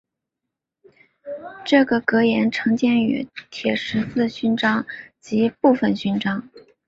[1.63, 4.83] 这个格言常见于铁十字勋章
[5.19, 6.49] 及部分勋章。